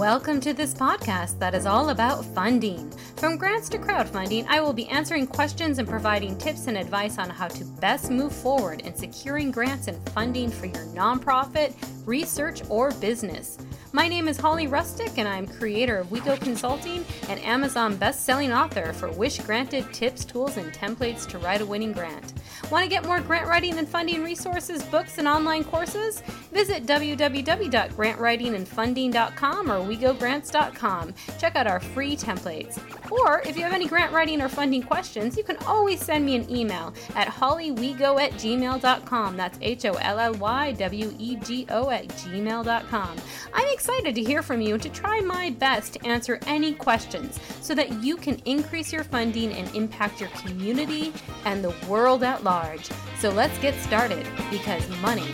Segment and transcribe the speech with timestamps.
[0.00, 2.90] Welcome to this podcast that is all about funding.
[3.16, 7.28] From grants to crowdfunding, I will be answering questions and providing tips and advice on
[7.28, 11.74] how to best move forward in securing grants and funding for your nonprofit,
[12.06, 13.58] research, or business.
[13.92, 18.94] My name is Holly Rustick, and I'm creator of WeGo Consulting and Amazon best-selling author
[18.94, 22.32] for Wish Granted tips, tools, and templates to write a winning grant.
[22.70, 26.22] Want to get more grant writing and funding resources, books, and online courses?
[26.52, 31.14] Visit www.grantwritingandfunding.com or wegogrants.com.
[31.38, 32.78] Check out our free templates.
[33.10, 36.36] Or if you have any grant writing or funding questions, you can always send me
[36.36, 39.36] an email at hollywego at gmail.com.
[39.36, 43.16] That's H O L L Y W E G O at gmail.com.
[43.52, 47.38] I'm excited to hear from you and to try my best to answer any questions
[47.60, 51.12] so that you can increase your funding and impact your community
[51.44, 52.88] and the world at large.
[53.18, 55.28] So let's get started because money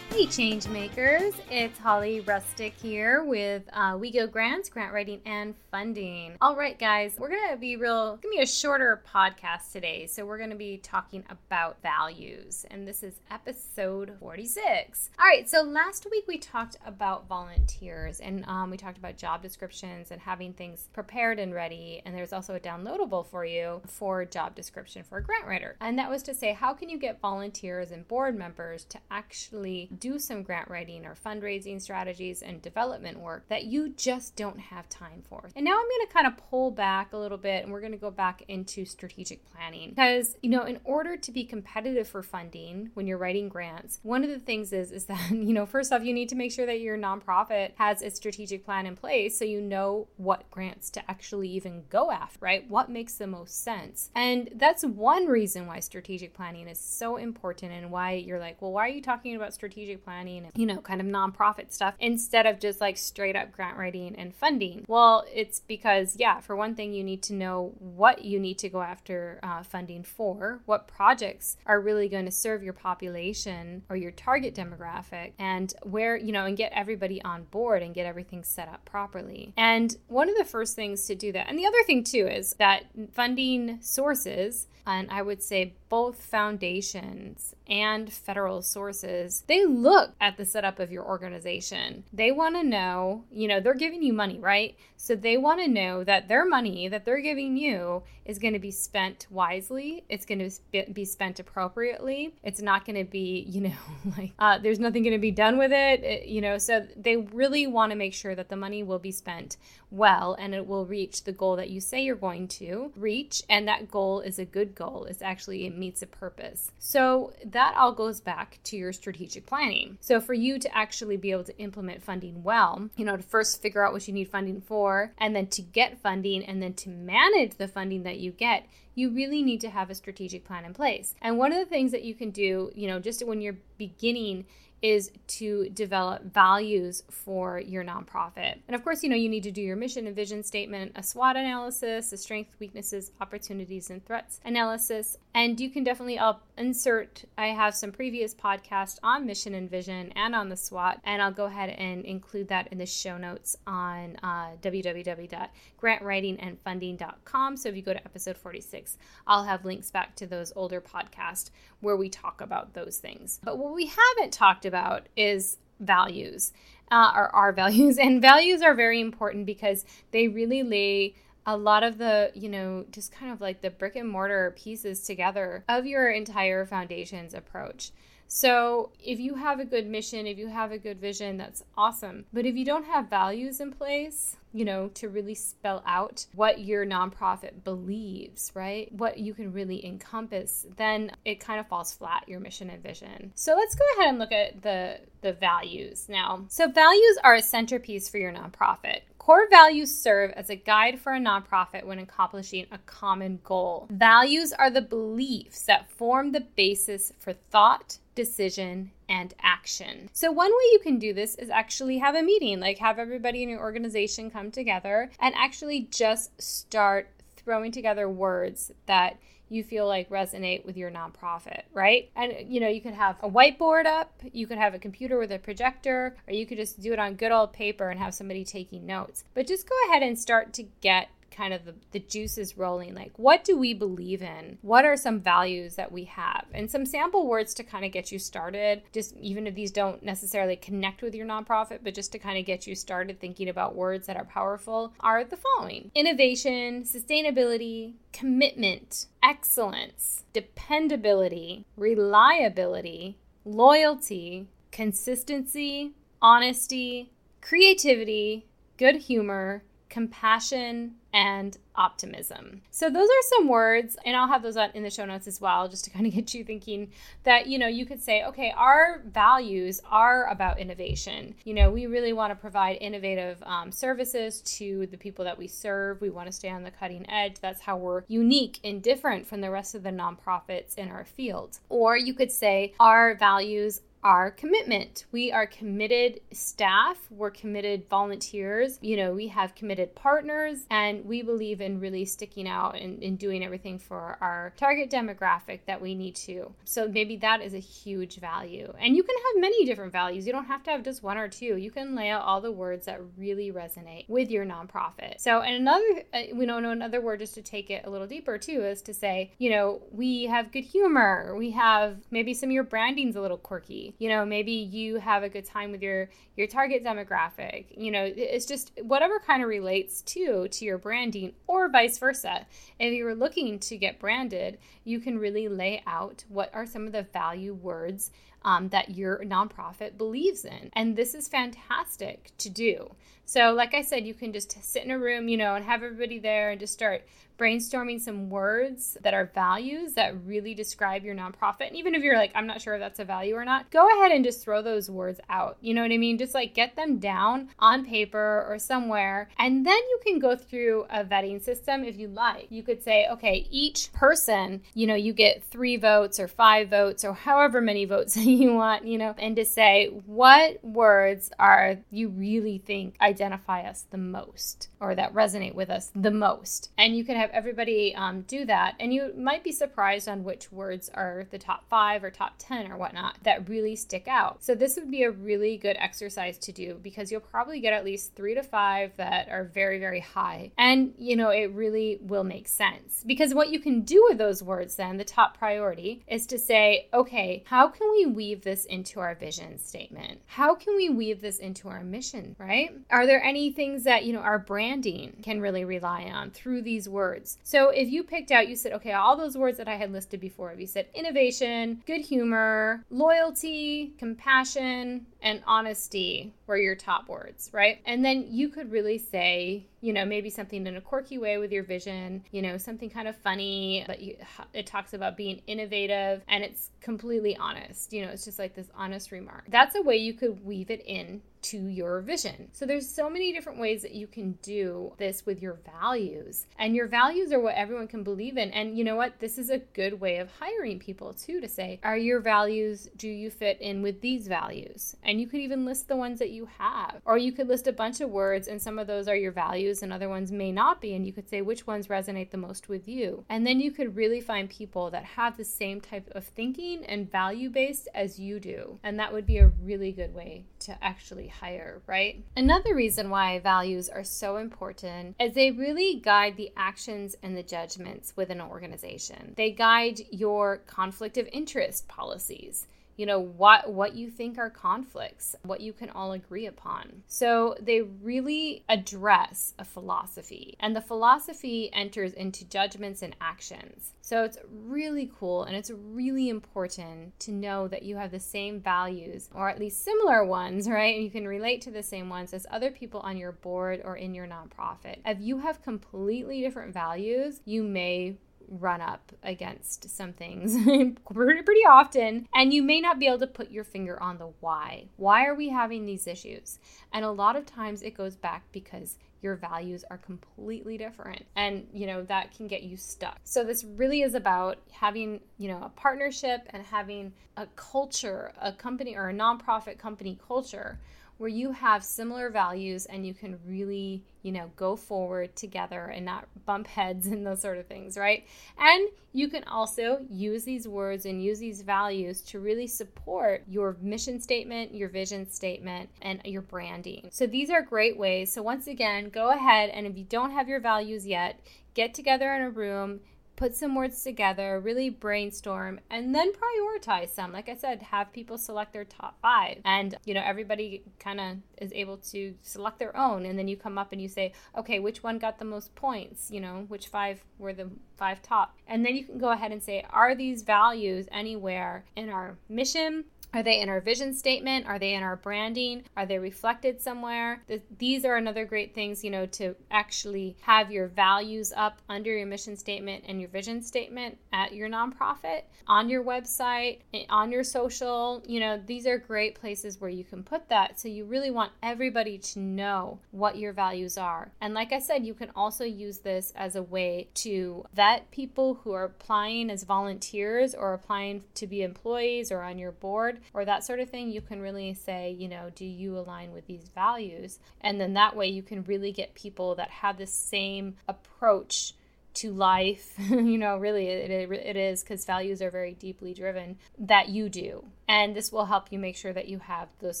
[0.12, 1.32] Hey, change makers!
[1.50, 6.36] It's Holly Rustick here with uh, WeGo Grants, grant writing and funding.
[6.42, 8.12] All right, guys, we're gonna be real.
[8.12, 12.86] It's gonna be a shorter podcast today, so we're gonna be talking about values, and
[12.86, 15.08] this is episode forty-six.
[15.18, 19.40] All right, so last week we talked about volunteers, and um, we talked about job
[19.40, 22.02] descriptions and having things prepared and ready.
[22.04, 25.98] And there's also a downloadable for you for job description for a grant writer, and
[25.98, 30.18] that was to say how can you get volunteers and board members to actually do
[30.18, 35.22] some grant writing or fundraising strategies and development work that you just don't have time
[35.22, 35.48] for.
[35.54, 37.92] And now I'm going to kind of pull back a little bit and we're going
[37.92, 42.24] to go back into strategic planning because, you know, in order to be competitive for
[42.24, 45.92] funding when you're writing grants, one of the things is is that, you know, first
[45.92, 49.38] off you need to make sure that your nonprofit has a strategic plan in place
[49.38, 52.68] so you know what grants to actually even go after, right?
[52.68, 54.10] What makes the most sense.
[54.16, 58.72] And that's one reason why strategic planning is so important and why you're like, well,
[58.72, 62.46] why are you talking about strategic strategic planning you know, kind of nonprofit stuff instead
[62.46, 64.84] of just like straight up grant writing and funding?
[64.88, 68.68] Well, it's because, yeah, for one thing, you need to know what you need to
[68.68, 73.96] go after uh, funding for, what projects are really going to serve your population or
[73.96, 78.42] your target demographic, and where, you know, and get everybody on board and get everything
[78.44, 79.52] set up properly.
[79.56, 82.54] And one of the first things to do that, and the other thing too, is
[82.58, 90.36] that funding sources and I would say both foundations and federal sources, they look at
[90.36, 92.04] the setup of your organization.
[92.12, 94.76] They want to know, you know, they're giving you money, right?
[94.98, 98.60] So they want to know that their money that they're giving you is going to
[98.60, 100.04] be spent wisely.
[100.10, 102.34] It's going to be spent appropriately.
[102.42, 103.76] It's not going to be, you know,
[104.18, 106.58] like uh, there's nothing going to be done with it, it, you know.
[106.58, 109.56] So they really want to make sure that the money will be spent
[109.90, 113.42] well and it will reach the goal that you say you're going to reach.
[113.48, 115.06] And that goal is a good goal.
[115.08, 116.70] It's actually, it meets a purpose.
[116.78, 119.98] So that all goes back to your strategic planning.
[120.00, 123.62] So for you to actually be able to implement funding well, you know, to first
[123.62, 126.88] figure out what you need funding for, and then to get funding, and then to
[126.88, 130.74] manage the funding that you get, you really need to have a strategic plan in
[130.74, 131.14] place.
[131.22, 134.44] And one of the things that you can do, you know, just when you're beginning
[134.82, 138.58] is to develop values for your nonprofit.
[138.66, 141.04] And of course, you know, you need to do your mission and vision statement, a
[141.04, 145.16] SWOT analysis, a strengths, weaknesses, opportunities, and threats analysis.
[145.34, 150.12] And you can definitely I'll insert, I have some previous podcasts on mission and vision
[150.14, 153.56] and on the SWOT, and I'll go ahead and include that in the show notes
[153.66, 157.56] on uh, www.grantwritingandfunding.com.
[157.56, 161.48] So if you go to episode 46, I'll have links back to those older podcasts
[161.80, 163.40] where we talk about those things.
[163.42, 166.52] But what we haven't talked about is values,
[166.90, 167.96] uh, or our values.
[167.98, 171.14] And values are very important because they really lay
[171.46, 175.00] a lot of the, you know, just kind of like the brick and mortar pieces
[175.00, 177.92] together of your entire foundation's approach.
[178.34, 182.24] So, if you have a good mission, if you have a good vision, that's awesome.
[182.32, 186.60] But if you don't have values in place, you know, to really spell out what
[186.60, 188.90] your nonprofit believes, right?
[188.92, 193.32] What you can really encompass, then it kind of falls flat, your mission and vision.
[193.34, 196.46] So let's go ahead and look at the, the values now.
[196.48, 199.00] So values are a centerpiece for your nonprofit.
[199.24, 203.86] Core values serve as a guide for a nonprofit when accomplishing a common goal.
[203.88, 210.10] Values are the beliefs that form the basis for thought, decision, and action.
[210.12, 213.44] So, one way you can do this is actually have a meeting, like have everybody
[213.44, 219.18] in your organization come together and actually just start throwing together words that
[219.52, 222.10] you feel like resonate with your nonprofit, right?
[222.16, 225.30] And you know, you could have a whiteboard up, you could have a computer with
[225.30, 228.44] a projector, or you could just do it on good old paper and have somebody
[228.44, 229.24] taking notes.
[229.34, 232.94] But just go ahead and start to get kind of the, the juices rolling.
[232.94, 234.58] Like, what do we believe in?
[234.62, 236.46] What are some values that we have?
[236.52, 240.02] And some sample words to kind of get you started, just even if these don't
[240.02, 243.74] necessarily connect with your nonprofit, but just to kind of get you started thinking about
[243.74, 255.92] words that are powerful, are the following innovation, sustainability, commitment, excellence, dependability, reliability, loyalty, consistency,
[256.20, 258.46] honesty, creativity,
[258.78, 259.62] good humor,
[259.92, 262.62] compassion, and optimism.
[262.70, 265.68] So those are some words and I'll have those in the show notes as well
[265.68, 266.90] just to kind of get you thinking
[267.24, 271.34] that you know you could say okay our values are about innovation.
[271.44, 275.46] You know we really want to provide innovative um, services to the people that we
[275.46, 276.00] serve.
[276.00, 277.36] We want to stay on the cutting edge.
[277.40, 281.58] That's how we're unique and different from the rest of the nonprofits in our field.
[281.68, 285.06] Or you could say our values our commitment.
[285.12, 291.22] We are committed staff, we're committed volunteers, you know, we have committed partners, and we
[291.22, 295.94] believe in really sticking out and, and, doing everything for our target demographic that we
[295.94, 296.52] need to.
[296.64, 298.72] So maybe that is a huge value.
[298.80, 300.26] And you can have many different values.
[300.26, 301.56] You don't have to have just one or two.
[301.56, 305.20] You can lay out all the words that really resonate with your nonprofit.
[305.20, 308.38] So, and another, uh, we know another word just to take it a little deeper
[308.38, 311.36] too is to say, you know, we have good humor.
[311.38, 315.22] We have maybe some of your branding's a little quirky you know maybe you have
[315.22, 319.48] a good time with your your target demographic you know it's just whatever kind of
[319.48, 322.46] relates to to your branding or vice versa.
[322.78, 326.92] If you're looking to get branded you can really lay out what are some of
[326.92, 328.10] the value words
[328.44, 330.70] um, that your nonprofit believes in.
[330.74, 332.94] And this is fantastic to do.
[333.24, 335.82] So, like I said, you can just sit in a room, you know, and have
[335.82, 337.02] everybody there and just start
[337.38, 341.68] brainstorming some words that are values that really describe your nonprofit.
[341.68, 343.88] And even if you're like, I'm not sure if that's a value or not, go
[343.88, 345.56] ahead and just throw those words out.
[345.60, 346.18] You know what I mean?
[346.18, 349.28] Just like get them down on paper or somewhere.
[349.38, 352.46] And then you can go through a vetting system if you like.
[352.50, 357.04] You could say, okay, each person, you know, you get three votes or five votes
[357.04, 362.08] or however many votes you want, you know, and to say what words are you
[362.08, 366.70] really think identify us the most or that resonate with us the most.
[366.76, 368.74] And you can have everybody um, do that.
[368.80, 372.70] And you might be surprised on which words are the top five or top 10
[372.70, 374.42] or whatnot that really stick out.
[374.42, 377.84] So, this would be a really good exercise to do because you'll probably get at
[377.84, 380.52] least three to five that are very, very high.
[380.58, 384.42] And, you know, it really will make sense because what you can do with those
[384.42, 389.00] words, then, the top priority is to say, okay, how can we weave this into
[389.00, 390.20] our vision statement?
[390.26, 392.70] How can we weave this into our mission, right?
[392.88, 396.88] Are there any things that, you know, our branding can really rely on through these
[396.88, 397.38] words?
[397.42, 400.20] So if you picked out, you said, okay, all those words that I had listed
[400.20, 407.80] before, you said innovation, good humor, loyalty, compassion, and honesty were your top words, right?
[407.86, 411.50] And then you could really say, you know, maybe something in a quirky way with
[411.50, 414.16] your vision, you know, something kind of funny, but you,
[414.54, 417.92] it talks about being innovative and it's completely honest.
[417.92, 419.44] You know, it's just like this honest remark.
[419.48, 422.48] That's a way you could weave it in to your vision.
[422.52, 426.46] So there's so many different ways that you can do this with your values.
[426.58, 428.50] And your values are what everyone can believe in.
[428.50, 429.18] And you know what?
[429.18, 433.08] This is a good way of hiring people too to say, are your values do
[433.08, 434.96] you fit in with these values?
[435.02, 437.00] And you could even list the ones that you have.
[437.04, 439.82] Or you could list a bunch of words and some of those are your values
[439.82, 442.68] and other ones may not be and you could say which ones resonate the most
[442.68, 443.24] with you.
[443.28, 447.10] And then you could really find people that have the same type of thinking and
[447.10, 448.78] value based as you do.
[448.82, 452.22] And that would be a really good way to actually hire, right?
[452.36, 457.42] Another reason why values are so important is they really guide the actions and the
[457.42, 459.34] judgments within an organization.
[459.36, 462.66] They guide your conflict of interest policies
[463.02, 467.02] you know what what you think are conflicts what you can all agree upon.
[467.08, 473.94] So they really address a philosophy and the philosophy enters into judgments and actions.
[474.02, 478.60] So it's really cool and it's really important to know that you have the same
[478.60, 480.94] values or at least similar ones right?
[480.94, 483.96] And you can relate to the same ones as other people on your board or
[483.96, 484.98] in your nonprofit.
[485.04, 488.18] If you have completely different values you may
[488.60, 490.54] run up against some things
[491.04, 494.86] pretty, often, and you may not be able to put your finger on the why.
[494.96, 496.58] Why are we having these issues?
[496.92, 501.66] And a lot of times it goes back because your values are completely different and
[501.72, 505.62] you know that can get you stuck so this really is about having you know
[505.62, 510.78] a partnership and having a culture a company or a nonprofit company culture
[511.18, 516.04] where you have similar values and you can really, you know, go forward together and
[516.04, 518.26] not bump heads and those sort of things, right?
[518.58, 523.76] And you can also use these words and use these values to really support your
[523.80, 527.08] mission statement, your vision statement, and your branding.
[527.12, 528.32] So these are great ways.
[528.32, 531.40] So once again, go ahead and if you don't have your values yet,
[531.74, 533.00] get together in a room,
[533.36, 537.32] put some words together, really brainstorm, and then prioritize some.
[537.32, 539.58] Like I said, have people select their top five.
[539.64, 543.26] And, you know, everybody kind of is able to select their own.
[543.26, 546.30] And then you come up and you say, okay, which one got the most points?
[546.30, 548.56] You know, which five were the five top?
[548.66, 553.04] And then you can go ahead and say, are these values anywhere in our mission?
[553.34, 554.66] Are they in our vision statement?
[554.66, 555.84] Are they in our branding?
[555.96, 557.42] Are they reflected somewhere?
[557.78, 562.26] These are another great things, you know, to actually have your values up under your
[562.26, 568.22] mission statement and your vision statement at your nonprofit, on your website, on your social.
[568.26, 570.78] You know, these are great places where you can put that.
[570.78, 574.30] So you really want everybody to know what your values are.
[574.42, 578.60] And like I said, you can also use this as a way to vet people
[578.62, 583.44] who are applying as volunteers or applying to be employees or on your board or
[583.44, 586.68] that sort of thing, you can really say, you know, do you align with these
[586.74, 587.38] values?
[587.60, 591.74] And then that way you can really get people that have the same approach
[592.14, 597.08] to life, you know, really it, it, is because values are very deeply driven that
[597.08, 597.64] you do.
[597.88, 600.00] And this will help you make sure that you have those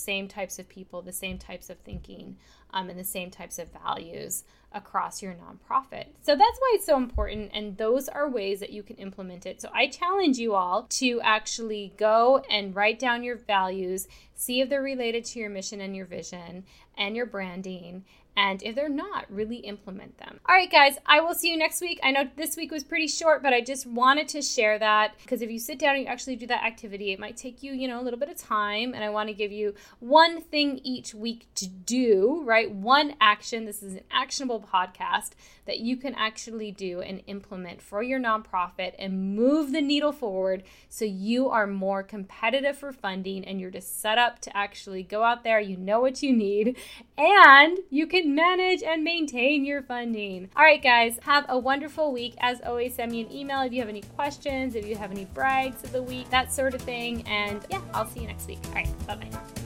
[0.00, 2.36] same types of people, the same types of thinking,
[2.72, 6.06] um, and the same types of values across your nonprofit.
[6.22, 9.60] So that's why it's so important, and those are ways that you can implement it.
[9.60, 14.68] So I challenge you all to actually go and write down your values, see if
[14.68, 16.64] they're related to your mission and your vision
[16.96, 18.04] and your branding,
[18.36, 20.40] and if they're not, really implement them.
[20.48, 22.00] All right, guys, I will see you next week.
[22.02, 25.42] I know this week was pretty short, but I just wanted to share that because
[25.42, 27.86] if you sit down and you actually do that activity, it might take you, you
[27.86, 28.94] know, a little bit of time.
[28.94, 32.70] And I want to give you one thing each week to do, right?
[32.70, 33.66] One action.
[33.66, 35.32] This is an actionable podcast
[35.66, 40.62] that you can actually do and implement for your nonprofit and move the needle forward
[40.88, 45.22] so you are more competitive for funding and you're just set up to actually go
[45.22, 46.76] out there, you know what you need,
[47.16, 50.48] and you can manage and maintain your funding.
[50.56, 52.34] All right, guys, have a wonderful week.
[52.38, 55.24] As always, send me an email if you have any questions, if you have any
[55.26, 57.22] brags of the week, that sort of thing.
[57.26, 58.58] And yeah, I'll see you next week.
[58.68, 59.61] All right, bye bye.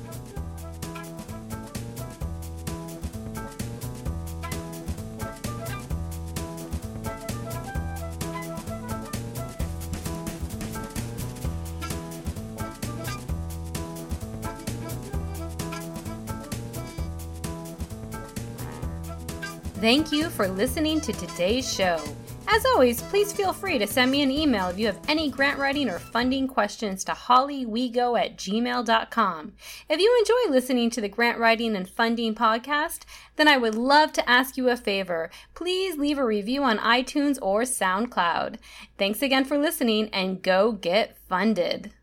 [19.80, 22.02] Thank you for listening to today's show.
[22.48, 25.58] As always, please feel free to send me an email if you have any grant
[25.58, 29.52] writing or funding questions to hollywego at gmail.com.
[29.90, 33.00] If you enjoy listening to the Grant Writing and Funding podcast,
[33.36, 35.28] then I would love to ask you a favor.
[35.54, 38.56] Please leave a review on iTunes or SoundCloud.
[38.96, 41.90] Thanks again for listening and go get funded.